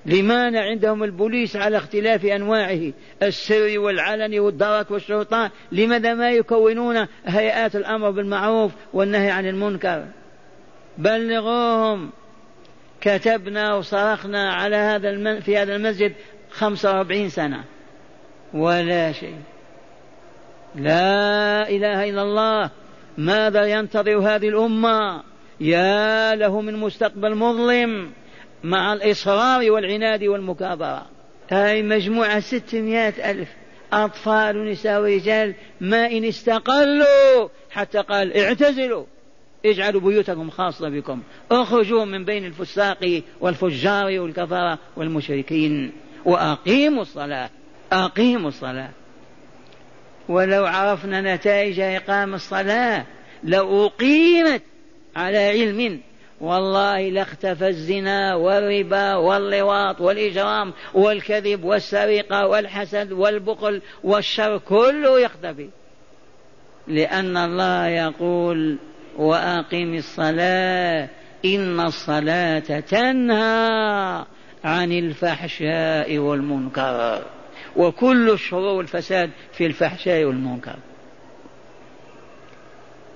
لماذا 0.07 0.61
عندهم 0.61 1.05
البوليس 1.05 1.57
على 1.57 1.77
اختلاف 1.77 2.25
أنواعه 2.25 2.93
السري 3.23 3.79
والعلني 3.79 4.41
والدرك 4.41 4.91
والشرطه 4.91 5.51
لماذا 5.73 6.15
ما 6.15 6.31
يكونون 6.31 7.07
هيئات 7.27 7.77
الأمر 7.77 8.11
بالمعروف 8.11 8.73
والنهي 8.93 9.31
عن 9.31 9.47
المنكر؟ 9.47 10.05
بلغوهم. 10.99 12.11
كتبنا 13.01 13.75
وصرخنا 13.75 14.53
على 14.53 14.77
هذا 14.77 15.41
في 15.41 15.57
هذا 15.57 15.77
المسجد 15.77 16.13
خمسة 16.51 16.93
وأربعين 16.93 17.29
سنة. 17.29 17.65
ولا 18.55 19.13
شيء. 19.13 19.37
لا 20.79 21.69
إله 21.69 22.09
إلا 22.09 22.23
الله. 22.23 22.71
ماذا 23.19 23.65
ينتظر 23.65 24.19
هذه 24.19 24.49
الأمة؟ 24.49 25.23
يا 25.61 26.35
له 26.35 26.61
من 26.61 26.77
مستقبل 26.77 27.35
مظلم 27.35 28.11
مع 28.65 28.93
الإصرار 28.93 29.71
والعناد 29.71 30.25
والمكابرة. 30.25 31.07
هاي 31.51 31.83
مجموعة 31.83 32.41
ستمائة 32.41 33.31
ألف 33.31 33.49
أطفال 33.93 34.59
ونساء 34.59 35.01
ورجال 35.01 35.55
ما 35.81 36.07
إن 36.07 36.25
استقلوا 36.25 37.49
حتى 37.71 37.99
قال 37.99 38.37
اعتزلوا. 38.37 39.05
اجعلوا 39.67 40.01
بيوتكم 40.01 40.51
خاصة 40.51 40.89
بكم. 40.89 41.23
اخرجوا 41.51 42.05
من 42.05 42.25
بين 42.25 42.45
الفساق 42.45 43.23
والفجار 43.41 44.21
والكفرة 44.21 44.79
والمشركين. 44.97 45.93
وأقيموا 46.25 47.03
الصلاة. 47.03 47.51
أقيموا 47.93 48.49
الصلاة. 48.49 48.91
ولو 50.29 50.67
عرفنا 50.67 51.35
نتائج 51.35 51.81
إقام 51.81 52.35
الصلاة 52.35 53.05
لو 53.45 53.87
أقيمت 53.87 54.63
على 55.17 55.39
علم. 55.39 56.01
والله 56.41 57.09
لاختفى 57.09 57.69
الزنا 57.69 58.35
والربا 58.35 59.15
واللواط 59.15 60.01
والإجرام 60.01 60.73
والكذب 60.95 61.65
والسرقة 61.65 62.47
والحسد 62.47 63.13
والبخل 63.13 63.83
والشر 64.05 64.59
كله 64.59 65.21
يختفي 65.21 65.69
لأن 66.87 67.37
الله 67.37 67.87
يقول 67.87 68.79
وأقم 69.17 69.95
الصلاة 69.95 71.09
إن 71.45 71.81
الصلاة 71.81 72.81
تنهى 72.81 74.25
عن 74.65 74.93
الفحشاء 74.93 76.19
والمنكر. 76.19 77.23
وكل 77.77 78.31
الشرور 78.31 78.77
والفساد 78.77 79.31
في 79.53 79.67
الفحشاء 79.67 80.25
والمنكر. 80.25 80.77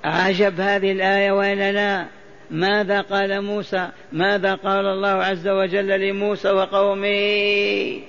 عجب 0.04 0.60
هذه 0.60 0.92
الآية 0.92 1.32
وإلا 1.32 1.72
لا 1.72 2.06
ماذا 2.50 3.00
قال 3.00 3.42
موسى؟ 3.42 3.88
ماذا 4.12 4.54
قال 4.54 4.86
الله 4.86 5.08
عز 5.08 5.48
وجل 5.48 6.00
لموسى 6.00 6.50
وقومه؟ 6.50 8.00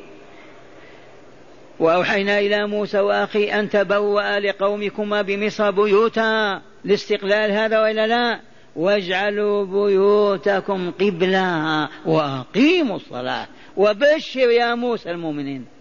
وأوحينا 1.79 2.39
إلى 2.39 2.67
موسى 2.67 2.99
وأخي 2.99 3.53
أن 3.53 3.69
تبوأ 3.69 4.39
لقومكما 4.39 5.21
بمصر 5.21 5.71
بيوتا 5.71 6.62
لاستقلال 6.84 7.51
هذا 7.51 7.82
وإلا 7.82 8.08
لا 8.08 8.39
واجعلوا 8.75 9.65
بيوتكم 9.65 10.91
قبلة 10.91 11.89
وأقيموا 12.06 12.95
الصلاة. 12.95 13.47
وبشر 13.77 14.49
يا 14.49 14.75
موسى 14.75 15.12
المؤمنين. 15.12 15.72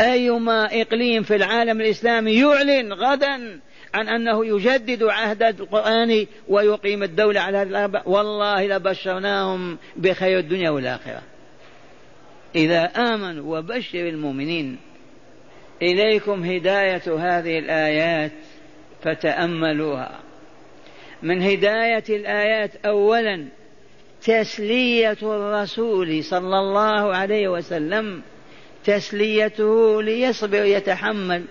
أيما 0.00 0.80
إقليم 0.82 1.22
في 1.22 1.36
العالم 1.36 1.80
الإسلامي 1.80 2.40
يعلن 2.40 2.92
غدا 2.92 3.60
عن 3.94 4.08
أنه 4.08 4.46
يجدد 4.46 5.02
عهد 5.02 5.42
القرآن 5.42 6.26
ويقيم 6.48 7.02
الدولة 7.02 7.40
على 7.40 7.58
هذه 7.58 7.68
الأربع. 7.68 8.02
والله 8.06 8.66
لبشرناهم 8.66 9.78
بخير 9.96 10.38
الدنيا 10.38 10.70
والآخرة. 10.70 11.22
إذا 12.54 12.84
آمنوا 12.84 13.58
وبشر 13.58 14.08
المؤمنين 14.08 14.78
إليكم 15.82 16.44
هداية 16.44 17.02
هذه 17.18 17.58
الآيات 17.58 18.32
فتأملوها. 19.02 20.20
من 21.22 21.42
هداية 21.42 22.04
الآيات 22.08 22.86
أولا 22.86 23.46
تسلية 24.22 25.16
الرسول 25.22 26.24
صلى 26.24 26.58
الله 26.58 27.16
عليه 27.16 27.48
وسلم 27.48 28.22
تسليته 28.84 30.02
ليصبر 30.02 30.64
يتحمل. 30.64 31.44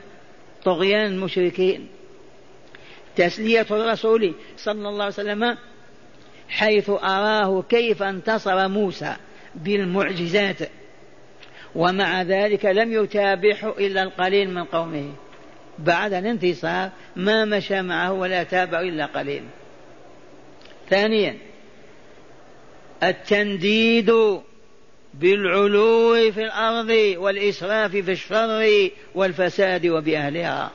طغيان 0.66 1.06
المشركين. 1.06 1.88
تسلية 3.16 3.66
الرسول 3.72 4.34
صلى 4.58 4.90
الله 4.90 5.04
عليه 5.04 5.14
وسلم 5.14 5.58
حيث 6.50 6.90
أراه 6.90 7.62
كيف 7.70 8.04
انتصر 8.04 8.68
موسى 8.68 9.16
بالمعجزات. 9.56 10.58
ومع 11.76 12.22
ذلك 12.22 12.66
لم 12.66 13.04
يتابعه 13.04 13.76
إلا 13.80 14.04
القليل 14.04 14.50
من 14.50 14.64
قومه. 14.64 15.14
بعد 15.80 16.14
الانتصار 16.14 16.90
ما 17.16 17.46
مشى 17.46 17.82
معه 17.82 18.14
ولا 18.14 18.44
تابع 18.44 18.80
إلا 18.80 19.06
قليل. 19.06 19.44
ثانيا 20.90 21.38
التنديد 23.04 24.12
بالعلو 25.14 26.32
في 26.32 26.44
الأرض 26.44 26.90
والإسراف 27.18 27.92
في 27.92 28.12
الشر 28.12 28.90
والفساد 29.16 29.88
وبأهلها. 29.88 30.72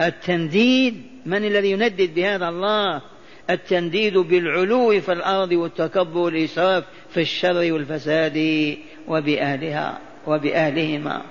التنديد 0.00 1.02
من 1.26 1.44
الذي 1.44 1.70
يندد 1.70 2.14
بهذا 2.14 2.48
الله؟ 2.48 3.02
التنديد 3.50 4.18
بالعلو 4.18 5.00
في 5.00 5.12
الأرض 5.12 5.52
والتكبر 5.52 6.18
والاسراف 6.18 6.84
في 7.10 7.20
الشر 7.20 7.72
والفساد 7.72 8.76
وبأهلها 9.08 9.98
وبأهلهما. 10.26 11.22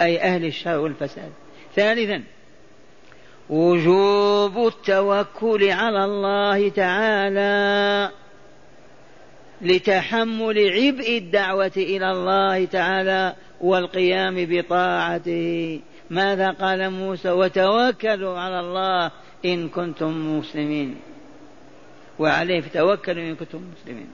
أي 0.00 0.20
أهل 0.20 0.44
الشر 0.44 0.78
والفساد. 0.78 1.32
ثالثا 1.76 2.22
وجوب 3.50 4.66
التوكل 4.66 5.70
على 5.70 6.04
الله 6.04 6.68
تعالى. 6.68 8.10
لتحمل 9.62 10.70
عبء 10.70 11.18
الدعوة 11.18 11.72
إلى 11.76 12.10
الله 12.10 12.64
تعالى 12.64 13.34
والقيام 13.60 14.46
بطاعته. 14.50 15.80
ماذا 16.10 16.50
قال 16.50 16.90
موسى؟ 16.90 17.30
وتوكلوا 17.30 18.38
على 18.38 18.60
الله 18.60 19.10
إن 19.44 19.68
كنتم 19.68 20.38
مسلمين. 20.38 20.96
وعليه 22.18 22.60
فتوكلوا 22.60 23.22
إن 23.22 23.34
كنتم 23.34 23.62
مسلمين. 23.72 24.08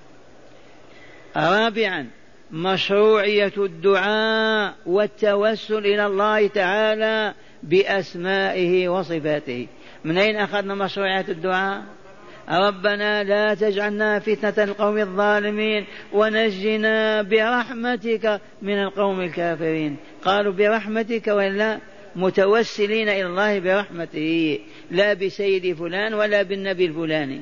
رابعا 1.36 2.06
مشروعية 2.50 3.52
الدعاء 3.58 4.74
والتوسل 4.86 5.78
إلى 5.78 6.06
الله 6.06 6.46
تعالى 6.46 7.34
بأسمائه 7.62 8.88
وصفاته. 8.88 9.66
من 10.04 10.18
أين 10.18 10.36
أخذنا 10.36 10.74
مشروعية 10.74 11.24
الدعاء؟ 11.28 11.82
ربنا 12.48 13.24
لا 13.24 13.54
تجعلنا 13.54 14.18
فتنة 14.18 14.64
القوم 14.64 14.98
الظالمين 14.98 15.86
ونجنا 16.12 17.22
برحمتك 17.22 18.40
من 18.62 18.82
القوم 18.82 19.20
الكافرين. 19.20 19.96
قالوا 20.24 20.52
برحمتك 20.52 21.26
ولا 21.26 21.78
متوسلين 22.16 23.08
إلى 23.08 23.26
الله 23.26 23.58
برحمته. 23.58 24.58
لا 24.90 25.14
بسيد 25.14 25.76
فلان 25.76 26.14
ولا 26.14 26.42
بالنبي 26.42 26.86
الفلاني. 26.86 27.40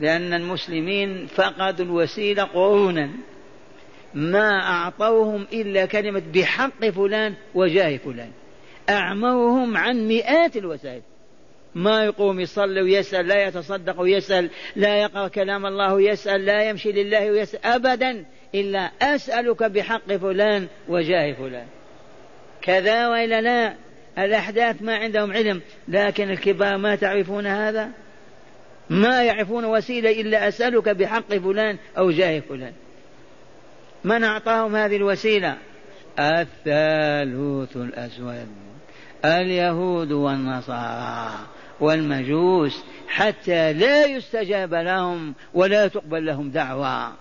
لأن 0.00 0.34
المسلمين 0.34 1.26
فقدوا 1.26 1.86
الوسيلة 1.86 2.42
قرونا. 2.42 3.10
ما 4.14 4.62
أعطوهم 4.62 5.46
إلا 5.52 5.86
كلمة 5.86 6.22
بحق 6.34 6.88
فلان 6.88 7.34
وجاه 7.54 7.96
فلان. 7.96 8.30
أعموهم 8.90 9.76
عن 9.76 10.08
مئات 10.08 10.56
الوسائل. 10.56 11.02
ما 11.76 12.04
يقوم 12.04 12.40
يصلي 12.40 12.82
ويسأل 12.82 13.28
لا 13.28 13.44
يتصدق 13.44 14.00
ويسأل 14.00 14.50
لا 14.76 14.96
يقرأ 14.96 15.28
كلام 15.28 15.66
الله 15.66 15.94
ويسأل 15.94 16.44
لا 16.44 16.68
يمشي 16.68 16.92
لله 16.92 17.30
ويسأل 17.30 17.64
أبدا 17.64 18.24
إلا 18.54 18.90
أسألك 19.02 19.62
بحق 19.62 20.12
فلان 20.12 20.66
وجاه 20.88 21.32
فلان. 21.32 21.66
كذا 22.62 23.08
وإلا 23.08 23.40
لا 23.40 23.74
الأحداث 24.18 24.82
ما 24.82 24.96
عندهم 24.96 25.32
علم 25.32 25.60
لكن 25.88 26.30
الكبار 26.30 26.76
ما 26.76 26.96
تعرفون 26.96 27.46
هذا؟ 27.46 27.90
ما 28.90 29.22
يعرفون 29.22 29.64
وسيلة 29.64 30.20
إلا 30.20 30.48
أسألك 30.48 30.88
بحق 30.88 31.34
فلان 31.34 31.78
أو 31.98 32.10
جاه 32.10 32.40
فلان. 32.40 32.72
من 34.04 34.24
أعطاهم 34.24 34.76
هذه 34.76 34.96
الوسيلة؟ 34.96 35.56
الثالوث 36.18 37.76
الأسود 37.76 38.46
اليهود 39.24 40.12
والنصارى. 40.12 41.55
والمجوس 41.80 42.84
حتى 43.08 43.72
لا 43.72 44.06
يستجاب 44.06 44.74
لهم 44.74 45.34
ولا 45.54 45.88
تقبل 45.88 46.26
لهم 46.26 46.50
دعوة 46.50 47.12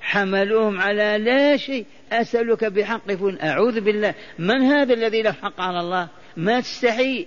حملوهم 0.00 0.80
على 0.80 1.18
لا 1.18 1.56
شيء. 1.56 1.86
أسألك 2.12 2.64
بحق 2.64 3.12
فلان. 3.12 3.48
أعوذ 3.48 3.80
بالله. 3.80 4.14
من 4.38 4.62
هذا 4.62 4.94
الذي 4.94 5.22
له 5.22 5.32
حق 5.32 5.60
على 5.60 5.80
الله؟ 5.80 6.08
ما 6.36 6.60
تستحي 6.60 7.26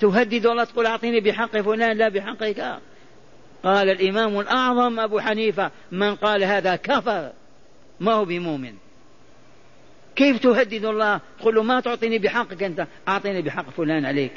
تهدد 0.00 0.46
الله 0.46 0.64
تقول 0.64 0.86
أعطيني 0.86 1.20
بحق 1.20 1.60
فلان 1.60 1.96
لا 1.96 2.08
بحقك. 2.08 2.78
قال 3.64 3.90
الإمام 3.90 4.40
الأعظم 4.40 5.00
أبو 5.00 5.20
حنيفة 5.20 5.70
من 5.92 6.14
قال 6.14 6.44
هذا 6.44 6.76
كفر. 6.76 7.32
ما 8.00 8.12
هو 8.12 8.24
بمؤمن. 8.24 8.74
كيف 10.16 10.38
تهدد 10.38 10.84
الله؟ 10.84 11.20
تقول 11.40 11.54
له 11.54 11.62
ما 11.62 11.80
تعطيني 11.80 12.18
بحقك 12.18 12.62
أنت. 12.62 12.86
أعطيني 13.08 13.42
بحق 13.42 13.70
فلان 13.70 14.04
عليك. 14.04 14.32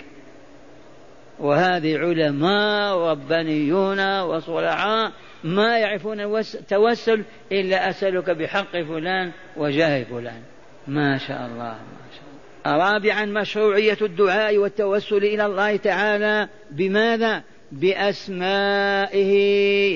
وهذه 1.39 1.97
علماء 1.97 2.97
ربانيون 2.97 4.21
وصلعاء 4.21 5.11
ما 5.43 5.77
يعرفون 5.79 6.19
التوسل 6.39 7.23
إلا 7.51 7.89
أسألك 7.89 8.29
بحق 8.29 8.71
فلان 8.71 9.31
وجاه 9.57 10.03
فلان. 10.03 10.41
ما 10.87 11.17
شاء 11.17 11.45
الله 11.45 11.63
ما 11.63 12.07
شاء 12.11 12.23
الله. 12.65 12.85
رابعا 12.85 13.25
مشروعية 13.25 13.97
الدعاء 14.01 14.57
والتوسل 14.57 15.17
إلى 15.17 15.45
الله 15.45 15.75
تعالى 15.75 16.47
بماذا؟ 16.71 17.43
بأسمائه 17.71 19.33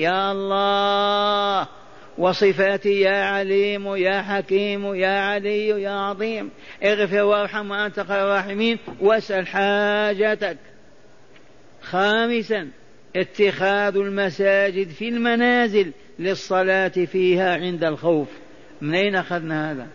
يا 0.02 0.32
الله. 0.32 1.68
وصفاته 2.18 2.90
يا 2.90 3.24
عليم 3.24 3.96
يا 3.96 4.22
حكيم 4.22 4.94
يا 4.94 5.20
علي 5.20 5.68
يا 5.68 5.90
عظيم. 5.90 6.50
اغفر 6.84 7.22
وارحم 7.22 7.70
وأنت 7.70 8.00
خير 8.00 8.24
الراحمين. 8.24 8.78
واسأل 9.00 9.46
حاجتك. 9.46 10.58
خامسا 11.90 12.68
اتخاذ 13.16 13.96
المساجد 13.96 14.88
في 14.88 15.08
المنازل 15.08 15.92
للصلاة 16.18 16.88
فيها 16.88 17.54
عند 17.56 17.84
الخوف. 17.84 18.28
من 18.80 18.94
أين 18.94 19.14
أخذنا 19.16 19.72
هذا؟ 19.72 19.86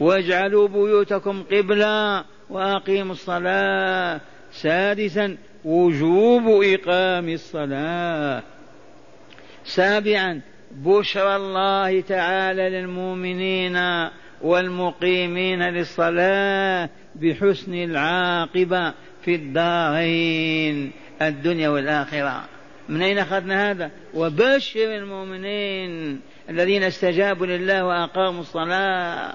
واجعلوا 0.00 0.68
بيوتكم 0.68 1.42
قبلا 1.42 2.24
وأقيموا 2.50 3.12
الصلاة. 3.12 4.20
سادسا 4.52 5.36
وجوب 5.64 6.42
إقام 6.62 7.28
الصلاة. 7.28 8.42
سابعا 9.64 10.40
بشرى 10.70 11.36
الله 11.36 12.00
تعالى 12.00 12.70
للمؤمنين 12.70 13.76
والمقيمين 14.42 15.62
للصلاة 15.62 16.90
بحسن 17.14 17.74
العاقبة 17.74 18.94
في 19.24 19.34
الدارين. 19.34 20.92
الدنيا 21.22 21.68
والآخرة. 21.68 22.44
من 22.88 23.02
أين 23.02 23.18
أخذنا 23.18 23.70
هذا؟ 23.70 23.90
وبشر 24.14 24.96
المؤمنين 24.96 26.20
الذين 26.50 26.82
استجابوا 26.82 27.46
لله 27.46 27.84
وأقاموا 27.84 28.40
الصلاة. 28.40 29.32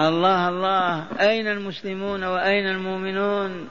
الله 0.00 0.48
الله 0.48 1.06
أين 1.20 1.48
المسلمون 1.48 2.24
وأين 2.24 2.66
المؤمنون؟ 2.66 3.68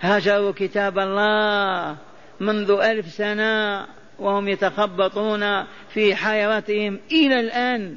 هجروا 0.00 0.52
كتاب 0.56 0.98
الله 0.98 1.96
منذ 2.40 2.70
ألف 2.70 3.06
سنة 3.06 3.86
وهم 4.18 4.48
يتخبطون 4.48 5.64
في 5.94 6.14
حيرتهم 6.14 7.00
إلى 7.12 7.40
الآن. 7.40 7.96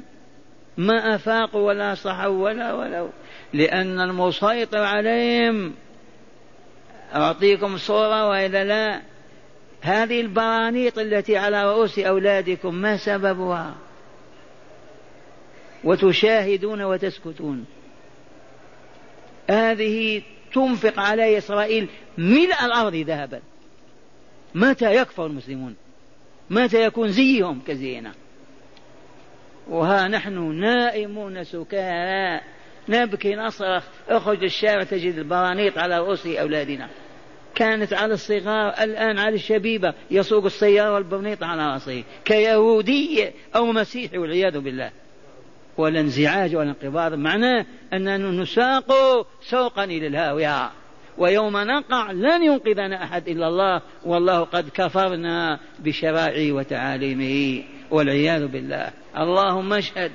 ما 0.78 1.14
أفاقوا 1.14 1.66
ولا 1.66 1.94
صحوا 1.94 2.44
ولا 2.44 2.72
ولو 2.72 3.08
لأن 3.52 4.00
المسيطر 4.00 4.78
عليهم 4.78 5.74
أعطيكم 7.14 7.76
صورة 7.76 8.28
وإذا 8.28 8.64
لا 8.64 9.02
هذه 9.80 10.20
البرانيط 10.20 10.98
التي 10.98 11.36
على 11.36 11.64
رؤوس 11.64 11.98
أولادكم 11.98 12.74
ما 12.74 12.96
سببها؟ 12.96 13.74
وتشاهدون 15.84 16.82
وتسكتون. 16.82 17.66
هذه 19.50 20.22
تنفق 20.54 21.00
على 21.00 21.38
إسرائيل 21.38 21.88
ملء 22.18 22.64
الأرض 22.64 22.94
ذهبا. 22.94 23.40
متى 24.54 24.94
يكفر 24.94 25.26
المسلمون؟ 25.26 25.76
متى 26.50 26.84
يكون 26.84 27.08
زيهم 27.08 27.60
كزينا 27.66 28.12
وها 29.68 30.08
نحن 30.08 30.54
نائمون 30.60 31.44
سكارى. 31.44 32.40
نبكي 32.88 33.34
نصرخ 33.34 33.84
اخرج 34.08 34.44
الشارع 34.44 34.82
تجد 34.82 35.18
البرانيط 35.18 35.78
على 35.78 35.98
رؤوس 35.98 36.26
أولادنا. 36.26 36.88
كانت 37.54 37.92
على 37.92 38.14
الصغار 38.14 38.68
الآن 38.68 39.18
على 39.18 39.34
الشبيبة 39.34 39.94
يسوق 40.10 40.44
السيارة 40.44 40.94
والبرنيط 40.94 41.42
على 41.42 41.72
رأسه. 41.72 42.04
كيهودي 42.24 43.30
أو 43.56 43.66
مسيحي 43.66 44.18
والعياذ 44.18 44.58
بالله. 44.58 44.90
ولا 45.76 46.00
انزعاج 46.00 46.56
ولا 46.56 46.68
انقباض. 46.70 47.14
معناه 47.14 47.66
أننا 47.92 48.42
نساق 48.42 48.92
سوقا 49.42 49.84
إلى 49.84 50.06
الهاوية. 50.06 50.70
ويوم 51.18 51.56
نقع 51.56 52.10
لن 52.12 52.42
ينقذنا 52.42 53.04
أحد 53.04 53.28
إلا 53.28 53.48
الله. 53.48 53.82
والله 54.04 54.40
قد 54.40 54.68
كفرنا 54.74 55.60
بشرائعه 55.78 56.52
وتعاليمه. 56.52 57.64
والعياذ 57.90 58.46
بالله. 58.46 58.90
اللهم 59.16 59.72
اشهد 59.72 60.12